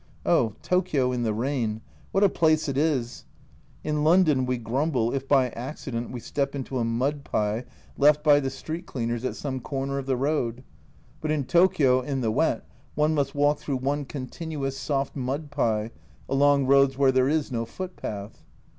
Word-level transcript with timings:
Oh, 0.25 0.55
Tokio 0.63 1.11
in 1.11 1.21
the 1.21 1.31
rain, 1.31 1.81
what 2.11 2.23
a 2.23 2.27
place 2.27 2.67
it 2.67 2.75
is! 2.75 3.25
In 3.83 4.03
London 4.03 4.47
we 4.47 4.57
grumble 4.57 5.13
if 5.13 5.27
by 5.27 5.49
accident 5.51 6.09
we 6.09 6.19
step 6.19 6.55
into 6.55 6.79
a" 6.79 6.83
mud 6.99 7.23
pie" 7.23 7.65
left 7.99 8.23
by 8.23 8.39
the 8.39 8.49
street 8.49 8.89
76 8.89 8.89
A 8.89 8.93
Journal 8.93 9.11
from 9.11 9.29
Japan 9.29 9.29
cleaners 9.29 9.29
at 9.29 9.39
some 9.39 9.59
corner 9.59 9.97
of 9.99 10.05
the 10.07 10.17
road, 10.17 10.63
but 11.21 11.29
in 11.29 11.43
Tokio 11.45 12.01
in 12.01 12.21
the 12.21 12.31
wet 12.31 12.65
one 12.95 13.13
must 13.13 13.35
walk 13.35 13.59
through 13.59 13.77
one 13.77 14.05
continuous 14.05 14.75
soft 14.75 15.15
mud 15.15 15.51
pie, 15.51 15.91
along 16.27 16.65
roads 16.65 16.97
where 16.97 17.11
there 17.11 17.29
is 17.29 17.51
no 17.51 17.63
footpath. 17.63 18.43